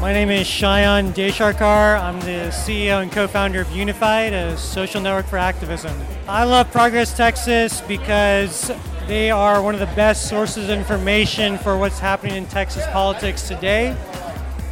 [0.00, 2.02] My name is Shayan Desharkar.
[2.02, 5.94] I'm the CEO and co founder of Unified, a social network for activism.
[6.26, 8.72] I love Progress Texas because
[9.06, 13.46] they are one of the best sources of information for what's happening in Texas politics
[13.46, 13.94] today.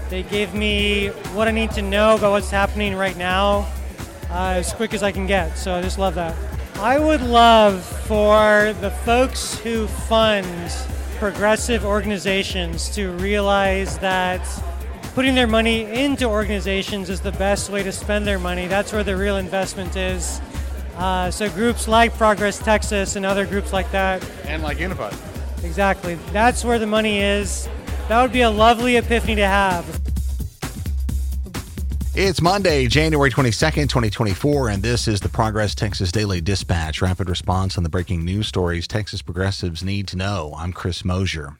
[0.08, 3.70] They give me what I need to know about what's happening right now
[4.30, 5.58] uh, as quick as I can get.
[5.58, 6.34] So I just love that.
[6.76, 10.72] I would love for the folks who fund
[11.18, 14.40] progressive organizations to realize that
[15.18, 18.68] putting their money into organizations is the best way to spend their money.
[18.68, 20.40] That's where the real investment is.
[20.96, 24.24] Uh, so groups like Progress Texas and other groups like that.
[24.44, 25.16] And like Unified.
[25.64, 26.14] Exactly.
[26.30, 27.68] That's where the money is.
[28.06, 29.84] That would be a lovely epiphany to have.
[32.14, 37.76] It's Monday, January 22nd, 2024, and this is the Progress Texas Daily Dispatch, rapid response
[37.76, 40.54] on the breaking news stories Texas progressives need to know.
[40.56, 41.56] I'm Chris Mosier.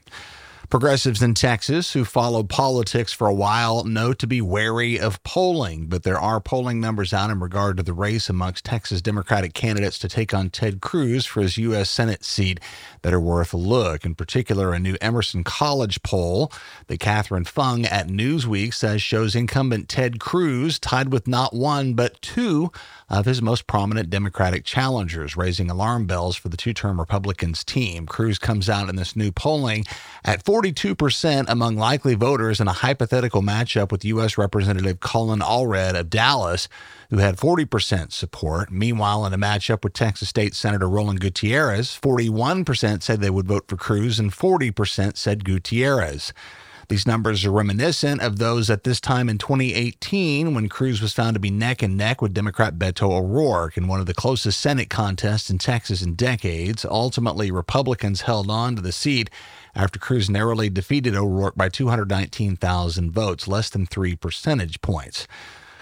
[0.69, 5.87] Progressives in Texas who followed politics for a while know to be wary of polling,
[5.87, 9.97] but there are polling numbers out in regard to the race amongst Texas Democratic candidates
[9.97, 11.89] to take on Ted Cruz for his U.S.
[11.89, 12.59] Senate seat
[13.01, 14.05] that are worth a look.
[14.05, 16.51] In particular, a new Emerson College poll
[16.85, 22.21] that Katherine Fung at Newsweek says shows incumbent Ted Cruz tied with not one but
[22.21, 22.71] two
[23.09, 28.05] of his most prominent Democratic challengers, raising alarm bells for the two term Republicans team.
[28.05, 29.83] Cruz comes out in this new polling
[30.23, 34.37] at 42% among likely voters in a hypothetical matchup with U.S.
[34.37, 36.67] Representative Colin Allred of Dallas,
[37.09, 38.69] who had 40% support.
[38.69, 43.69] Meanwhile, in a matchup with Texas State Senator Roland Gutierrez, 41% said they would vote
[43.69, 46.33] for Cruz and 40% said Gutierrez.
[46.89, 51.35] These numbers are reminiscent of those at this time in 2018 when Cruz was found
[51.35, 54.89] to be neck and neck with Democrat Beto O'Rourke in one of the closest Senate
[54.89, 56.83] contests in Texas in decades.
[56.83, 59.29] Ultimately, Republicans held on to the seat
[59.75, 65.27] after Cruz narrowly defeated O'Rourke by 219,000 votes, less than three percentage points.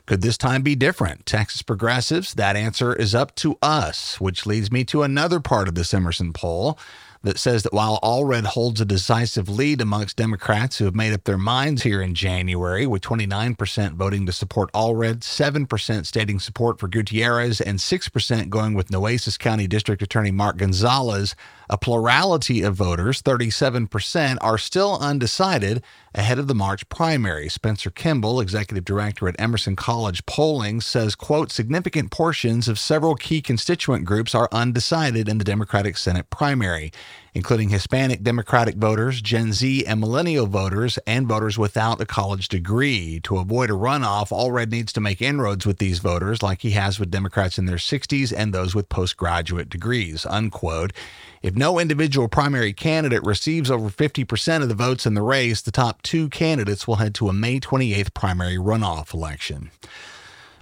[0.07, 1.25] Could this time be different?
[1.25, 2.33] Texas progressives?
[2.33, 6.33] That answer is up to us, which leads me to another part of this Emerson
[6.33, 6.77] poll
[7.23, 11.23] that says that while Allred holds a decisive lead amongst Democrats who have made up
[11.23, 16.87] their minds here in January, with 29% voting to support Allred, 7% stating support for
[16.87, 21.35] Gutierrez, and 6% going with Nueces County District Attorney Mark Gonzalez,
[21.69, 25.83] a plurality of voters, 37%, are still undecided
[26.15, 27.49] ahead of the March primary.
[27.49, 33.41] Spencer Kimball, executive director at Emerson College Polling, says, quote, significant portions of several key
[33.41, 36.91] constituent groups are undecided in the Democratic Senate primary
[37.33, 43.19] including Hispanic Democratic voters, Gen Z and millennial voters, and voters without a college degree.
[43.25, 46.99] To avoid a runoff, Allred needs to make inroads with these voters like he has
[46.99, 50.93] with Democrats in their 60s and those with postgraduate degrees, unquote.
[51.41, 55.71] If no individual primary candidate receives over 50% of the votes in the race, the
[55.71, 59.69] top two candidates will head to a May 28th primary runoff election.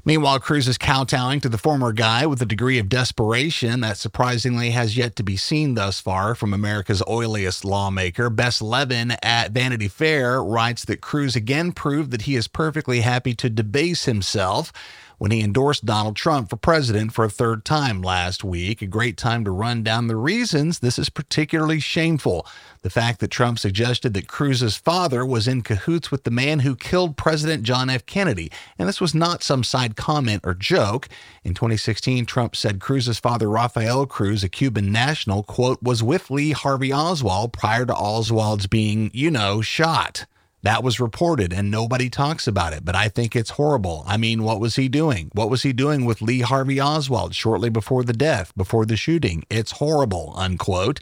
[0.07, 4.69] Meanwhile, Cruz is kowtowing to the former guy with a degree of desperation that surprisingly
[4.69, 8.29] has yet to be seen thus far from America's oiliest lawmaker.
[8.29, 13.33] Bess Levin at Vanity Fair writes that Cruz again proved that he is perfectly happy
[13.33, 14.71] to debase himself
[15.17, 18.81] when he endorsed Donald Trump for president for a third time last week.
[18.81, 22.45] A great time to run down the reasons this is particularly shameful.
[22.81, 26.75] The fact that Trump suggested that Cruz's father was in cahoots with the man who
[26.75, 28.05] killed President John F.
[28.05, 28.51] Kennedy.
[28.77, 31.09] And this was not some side comment or joke.
[31.43, 36.51] In 2016, Trump said Cruz's father, Rafael Cruz, a Cuban national, quote, was with Lee
[36.51, 40.25] Harvey Oswald prior to Oswald's being, you know, shot.
[40.65, 44.03] That was reported and nobody talks about it, but I think it's horrible.
[44.07, 45.29] I mean, what was he doing?
[45.33, 49.45] What was he doing with Lee Harvey Oswald shortly before the death, before the shooting?
[49.51, 51.01] It's horrible, unquote.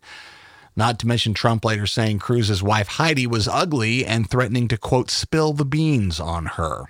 [0.75, 5.09] Not to mention Trump later saying Cruz's wife Heidi was ugly and threatening to, quote,
[5.09, 6.87] spill the beans on her.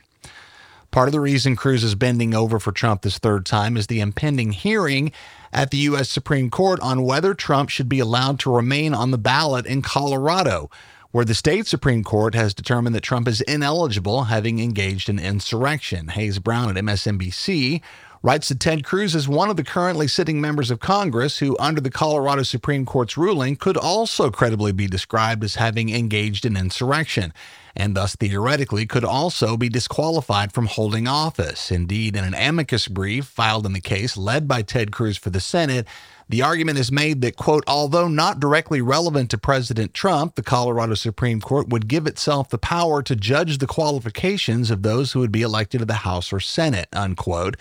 [0.90, 4.00] Part of the reason Cruz is bending over for Trump this third time is the
[4.00, 5.12] impending hearing
[5.52, 6.10] at the U.S.
[6.10, 10.72] Supreme Court on whether Trump should be allowed to remain on the ballot in Colorado
[11.14, 16.08] where the state Supreme Court has determined that Trump is ineligible, having engaged in insurrection.
[16.08, 17.84] Hayes Brown at MSNBC
[18.24, 21.80] writes that Ted Cruz is one of the currently sitting members of Congress who, under
[21.80, 27.32] the Colorado Supreme Court's ruling, could also credibly be described as having engaged in insurrection,
[27.76, 31.70] and thus theoretically could also be disqualified from holding office.
[31.70, 35.40] Indeed, in an amicus brief filed in the case led by Ted Cruz for the
[35.40, 35.86] Senate,
[36.34, 40.96] the argument is made that, quote, although not directly relevant to President Trump, the Colorado
[40.96, 45.32] Supreme Court would give itself the power to judge the qualifications of those who would
[45.32, 47.56] be elected to the House or Senate, unquote.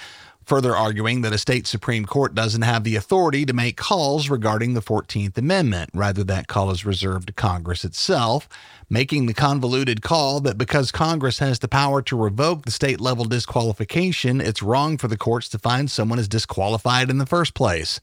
[0.46, 4.72] further arguing that a state Supreme Court doesn't have the authority to make calls regarding
[4.72, 5.90] the 14th Amendment.
[5.92, 8.48] Rather, that call is reserved to Congress itself,
[8.88, 13.26] making the convoluted call that because Congress has the power to revoke the state level
[13.26, 18.00] disqualification, it's wrong for the courts to find someone as disqualified in the first place.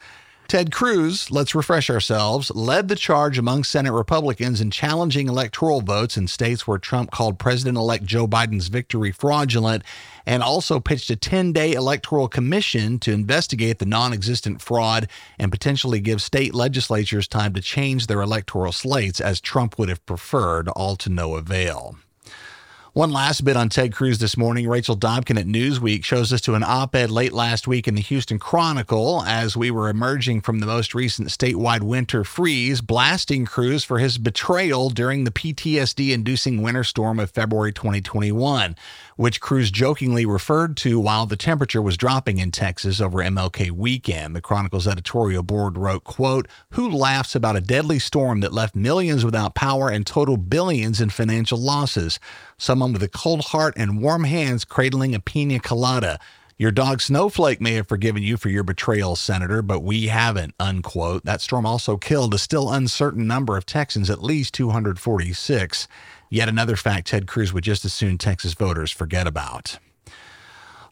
[0.50, 6.18] Ted Cruz, let's refresh ourselves, led the charge among Senate Republicans in challenging electoral votes
[6.18, 9.84] in states where Trump called President elect Joe Biden's victory fraudulent
[10.26, 15.08] and also pitched a 10 day electoral commission to investigate the non existent fraud
[15.38, 20.04] and potentially give state legislatures time to change their electoral slates as Trump would have
[20.08, 21.96] preferred, all to no avail.
[22.94, 24.68] One last bit on Ted Cruz this morning.
[24.68, 28.02] Rachel Dobkin at Newsweek shows us to an op ed late last week in the
[28.02, 33.84] Houston Chronicle as we were emerging from the most recent statewide winter freeze, blasting Cruz
[33.84, 38.76] for his betrayal during the PTSD inducing winter storm of February 2021,
[39.18, 44.36] which Cruz jokingly referred to while the temperature was dropping in Texas over MLK weekend.
[44.36, 49.24] The Chronicle's editorial board wrote, quote, Who laughs about a deadly storm that left millions
[49.24, 52.20] without power and total billions in financial losses?
[52.80, 56.20] With a cold heart and warm hands cradling a pina colada.
[56.58, 61.24] Your dog Snowflake may have forgiven you for your betrayal, Senator, but we haven't, unquote.
[61.24, 65.88] That storm also killed a still uncertain number of Texans, at least 246.
[66.30, 69.80] Yet another fact Ted Cruz would just as soon Texas voters forget about.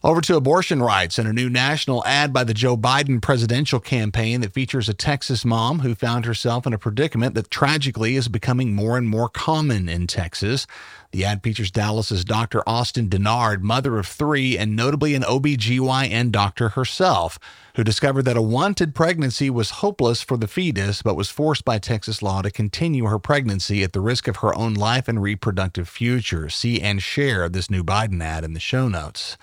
[0.03, 4.41] Over to abortion rights and a new national ad by the Joe Biden presidential campaign
[4.41, 8.75] that features a Texas mom who found herself in a predicament that tragically is becoming
[8.75, 10.67] more and more common in Texas.
[11.11, 12.61] The ad features Dallas's Dr.
[12.67, 17.39] Austin Dennard, mother of three, and notably an OBGYN doctor herself,
[17.75, 21.79] who discovered that a wanted pregnancy was hopeless for the fetus, but was forced by
[21.79, 25.87] Texas law to continue her pregnancy at the risk of her own life and reproductive
[25.87, 26.49] future.
[26.49, 29.37] See and share this new Biden ad in the show notes.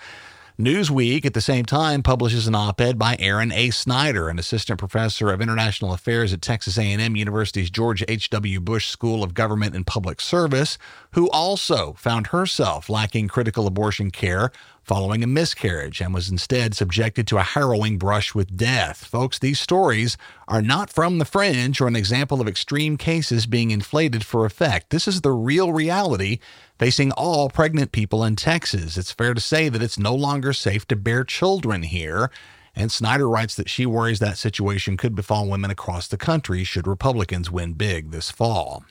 [0.57, 3.71] Newsweek, at the same time, publishes an op-ed by Erin A.
[3.71, 8.61] Snider, an assistant professor of international affairs at Texas A&M University's George H.W.
[8.61, 10.77] Bush School of Government and Public Service,
[11.11, 14.49] who also found herself lacking critical abortion care
[14.85, 19.03] following a miscarriage and was instead subjected to a harrowing brush with death.
[19.05, 20.15] Folks, these stories
[20.47, 24.91] are not from the fringe or an example of extreme cases being inflated for effect.
[24.91, 26.37] This is the real reality
[26.77, 28.95] facing all pregnant people in Texas.
[28.95, 32.29] It's fair to say that it's no longer safe to bear children here.
[32.75, 36.85] And Snider writes that she worries that situation could befall women across the country should
[36.85, 38.83] Republicans win big this fall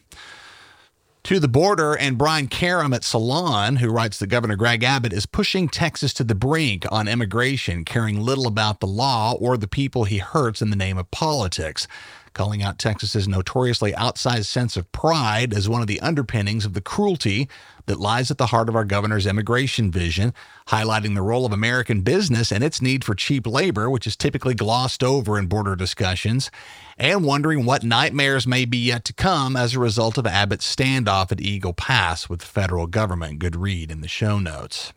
[1.25, 5.25] to the border, and Brian Karem at Salon, who writes that Governor Greg Abbott is
[5.25, 10.05] pushing Texas to the brink on immigration, caring little about the law or the people
[10.05, 11.89] he hurts in the name of politics
[12.35, 16.81] calling out Texas's notoriously outsized sense of pride as one of the underpinnings of the
[16.81, 17.49] cruelty
[17.87, 20.35] that lies at the heart of our governor's immigration vision,
[20.69, 24.55] highlighting the role of American business and its need for cheap labor, which is typically
[24.55, 26.51] glossed over in border discussions,
[26.99, 31.31] and wondering what nightmares may be yet to come as a result of Abbott's standoff
[31.33, 33.39] at Eagle Pass with the federal government.
[33.39, 34.93] Good read in the show notes.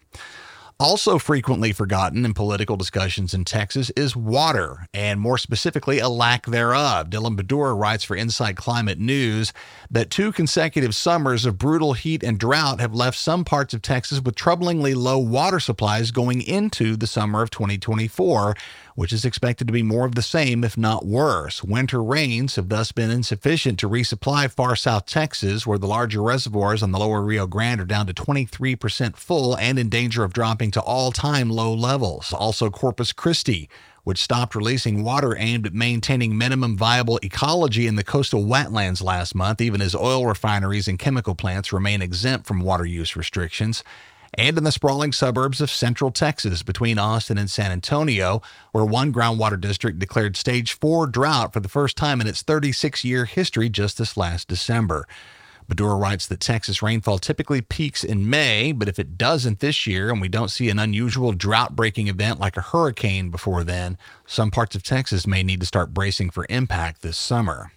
[0.79, 6.45] Also, frequently forgotten in political discussions in Texas is water, and more specifically, a lack
[6.45, 7.09] thereof.
[7.09, 9.53] Dylan Baddour writes for Inside Climate News
[9.89, 14.21] that two consecutive summers of brutal heat and drought have left some parts of Texas
[14.21, 18.55] with troublingly low water supplies going into the summer of 2024
[18.97, 21.63] which is expected to be more of the same, if not worse.
[21.63, 26.81] Winter rains have thus been insufficient to resupply far south Texas, where the larger reservoirs
[26.81, 30.71] on the lower Rio Grande are down to 23% full and in danger of dropping
[30.71, 32.33] to all time low levels.
[32.33, 33.69] Also, Corpus Christi
[34.03, 39.35] which stopped releasing water aimed at maintaining minimum viable ecology in the coastal wetlands last
[39.35, 43.83] month, even as oil refineries and chemical plants remain exempt from water use restrictions
[44.37, 48.41] and in the sprawling suburbs of central Texas between Austin and San Antonio,
[48.71, 53.03] where one groundwater district declared stage four drought for the first time in its 36
[53.03, 55.07] year history just this last December.
[55.67, 60.09] Baddour writes that Texas rainfall typically peaks in May, but if it doesn't this year
[60.09, 64.49] and we don't see an unusual drought breaking event like a hurricane before then, some
[64.49, 67.71] parts of Texas may need to start bracing for impact this summer.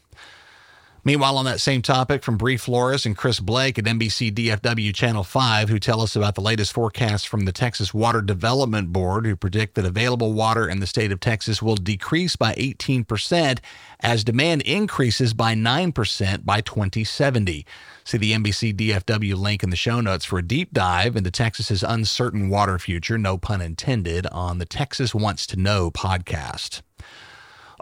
[1.02, 5.24] Meanwhile, on that same topic, from Bree Flores and Chris Blake at NBC DFW Channel
[5.24, 9.34] 5, who tell us about the latest forecasts from the Texas Water Development Board, who
[9.34, 13.60] predict that available water in the state of Texas will decrease by 18%
[14.00, 17.64] as demand increases by 9% by 2070.
[18.04, 21.82] See the NBC DFW link in the show notes for a deep dive into Texas's
[21.82, 26.82] uncertain water future, no pun intended, on the Texas Wants to Know podcast.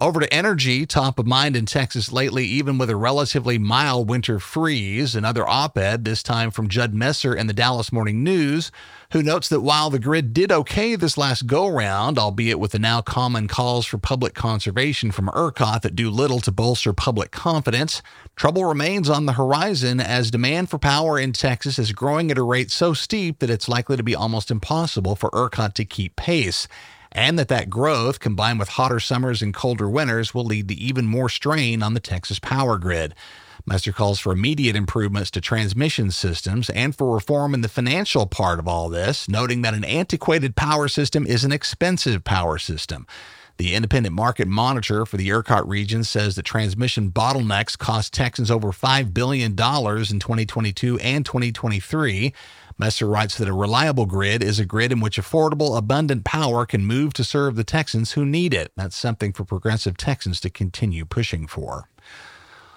[0.00, 4.38] Over to energy, top of mind in Texas lately, even with a relatively mild winter
[4.38, 5.16] freeze.
[5.16, 8.70] Another op ed, this time from Judd Messer in the Dallas Morning News,
[9.10, 12.78] who notes that while the grid did okay this last go round, albeit with the
[12.78, 18.00] now common calls for public conservation from ERCOT that do little to bolster public confidence,
[18.36, 22.42] trouble remains on the horizon as demand for power in Texas is growing at a
[22.44, 26.68] rate so steep that it's likely to be almost impossible for ERCOT to keep pace
[27.18, 31.04] and that that growth combined with hotter summers and colder winters will lead to even
[31.04, 33.12] more strain on the Texas power grid.
[33.66, 38.60] Messer calls for immediate improvements to transmission systems and for reform in the financial part
[38.60, 43.04] of all this, noting that an antiquated power system is an expensive power system.
[43.56, 48.68] The independent market monitor for the ERCOT region says that transmission bottlenecks cost Texans over
[48.68, 52.32] $5 billion in 2022 and 2023.
[52.78, 56.86] Messer writes that a reliable grid is a grid in which affordable, abundant power can
[56.86, 58.70] move to serve the Texans who need it.
[58.76, 61.88] That's something for progressive Texans to continue pushing for.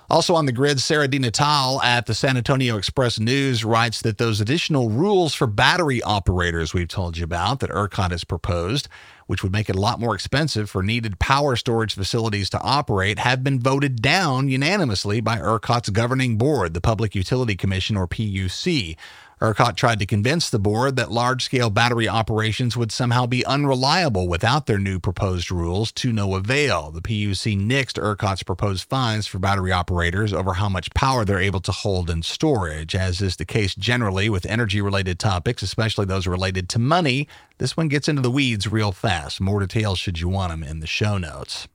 [0.09, 4.41] Also on the grid, Sarah Natal at the San Antonio Express News writes that those
[4.41, 8.89] additional rules for battery operators we've told you about that ERCOT has proposed,
[9.27, 13.19] which would make it a lot more expensive for needed power storage facilities to operate,
[13.19, 18.97] have been voted down unanimously by ERCOT's governing board, the Public Utility Commission, or PUC.
[19.41, 24.27] ERCOT tried to convince the board that large scale battery operations would somehow be unreliable
[24.27, 26.91] without their new proposed rules to no avail.
[26.91, 31.61] The PUC nixed ERCOT's proposed fines for battery operators over how much power they're able
[31.61, 32.93] to hold in storage.
[32.93, 37.75] As is the case generally with energy related topics, especially those related to money, this
[37.75, 39.41] one gets into the weeds real fast.
[39.41, 41.67] More details should you want them in the show notes.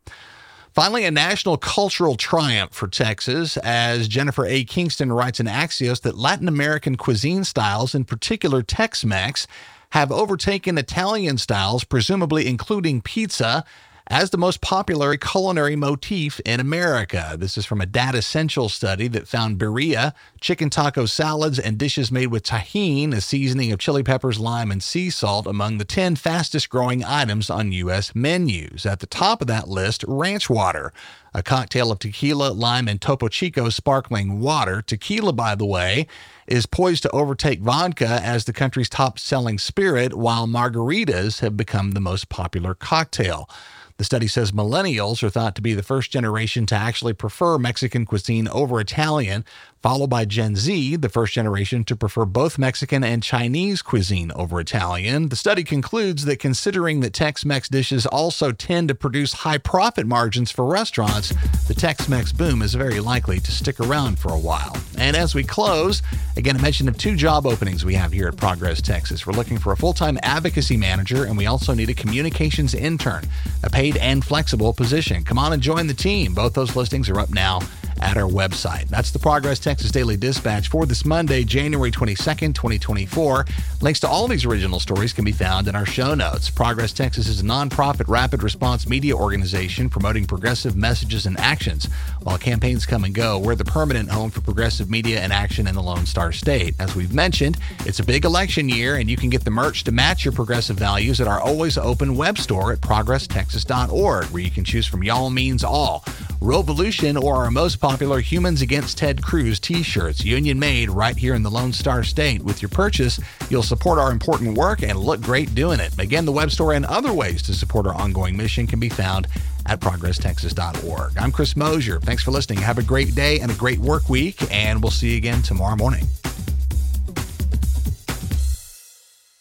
[0.76, 4.62] Finally, a national cultural triumph for Texas, as Jennifer A.
[4.62, 9.46] Kingston writes in Axios that Latin American cuisine styles, in particular Tex Mex,
[9.92, 13.64] have overtaken Italian styles, presumably including pizza,
[14.08, 17.34] as the most popular culinary motif in America.
[17.36, 22.28] This is from a Datassential study that found birria, chicken taco salads, and dishes made
[22.28, 26.68] with Tajín, a seasoning of chili peppers, lime, and sea salt, among the 10 fastest
[26.68, 28.14] growing items on U.S.
[28.14, 28.86] menus.
[28.86, 30.92] At the top of that list, ranch water,
[31.34, 34.82] a cocktail of tequila, lime, and Topo Chico sparkling water.
[34.82, 36.06] Tequila, by the way,
[36.46, 41.90] is poised to overtake vodka as the country's top selling spirit, while margaritas have become
[41.90, 43.50] the most popular cocktail.
[43.98, 48.04] The study says millennials are thought to be the first generation to actually prefer Mexican
[48.04, 49.44] cuisine over Italian,
[49.86, 54.58] followed by Gen Z, the first generation to prefer both Mexican and Chinese cuisine over
[54.58, 55.28] Italian.
[55.28, 60.04] The study concludes that considering that Tex Mex dishes also tend to produce high profit
[60.04, 61.32] margins for restaurants,
[61.68, 64.76] the Tex Mex boom is very likely to stick around for a while.
[64.98, 66.02] And as we close,
[66.36, 69.24] again, a mention of two job openings we have here at Progress Texas.
[69.24, 73.22] We're looking for a full time advocacy manager, and we also need a communications intern,
[73.62, 75.22] a paid and flexible position.
[75.22, 76.34] Come on and join the team.
[76.34, 77.60] Both those listings are up now
[78.00, 78.88] at our website.
[78.88, 83.44] That's the Progress Texas Daily Dispatch for this Monday, January 22nd, 2024.
[83.80, 86.50] Links to all these original stories can be found in our show notes.
[86.50, 91.86] Progress Texas is a nonprofit rapid response media organization promoting progressive messages and actions.
[92.22, 95.74] While campaigns come and go, we're the permanent home for progressive media and action in
[95.74, 96.74] the Lone Star State.
[96.78, 99.92] As we've mentioned, it's a big election year, and you can get the merch to
[99.92, 104.64] match your progressive values at our always open web store at progresstexas.org, where you can
[104.64, 106.04] choose from Y'all Means All,
[106.40, 111.34] Revolution, or our most popular Humans Against Ted Cruz t shirts, union made right here
[111.34, 112.42] in the Lone Star State.
[112.42, 115.98] With your purchase, you'll support our important work and look great doing it.
[115.98, 119.26] Again, the web store and other ways to support our ongoing mission can be found
[119.66, 121.18] at progresstexas.org.
[121.18, 122.00] I'm Chris Mosier.
[122.00, 122.58] Thanks for listening.
[122.58, 125.76] Have a great day and a great work week, and we'll see you again tomorrow
[125.76, 126.06] morning.